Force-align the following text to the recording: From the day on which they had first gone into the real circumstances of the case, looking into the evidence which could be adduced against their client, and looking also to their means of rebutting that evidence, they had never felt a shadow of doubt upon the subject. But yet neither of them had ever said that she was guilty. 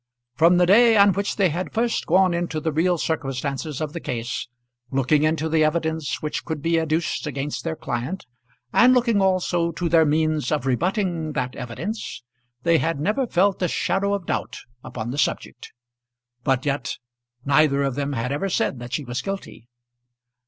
From 0.33 0.57
the 0.57 0.65
day 0.65 0.97
on 0.97 1.13
which 1.13 1.35
they 1.35 1.49
had 1.49 1.73
first 1.75 2.07
gone 2.07 2.33
into 2.33 2.59
the 2.59 2.71
real 2.71 2.97
circumstances 2.97 3.79
of 3.79 3.93
the 3.93 3.99
case, 3.99 4.47
looking 4.89 5.21
into 5.21 5.47
the 5.47 5.63
evidence 5.63 6.23
which 6.23 6.43
could 6.43 6.59
be 6.59 6.79
adduced 6.79 7.27
against 7.27 7.63
their 7.63 7.75
client, 7.75 8.25
and 8.73 8.95
looking 8.95 9.21
also 9.21 9.71
to 9.73 9.87
their 9.87 10.03
means 10.05 10.51
of 10.51 10.65
rebutting 10.65 11.33
that 11.33 11.55
evidence, 11.55 12.23
they 12.63 12.79
had 12.79 12.99
never 12.99 13.27
felt 13.27 13.61
a 13.61 13.67
shadow 13.67 14.15
of 14.15 14.25
doubt 14.25 14.61
upon 14.83 15.11
the 15.11 15.19
subject. 15.19 15.71
But 16.43 16.65
yet 16.65 16.97
neither 17.45 17.83
of 17.83 17.93
them 17.93 18.13
had 18.13 18.31
ever 18.31 18.49
said 18.49 18.79
that 18.79 18.93
she 18.93 19.03
was 19.05 19.21
guilty. 19.21 19.67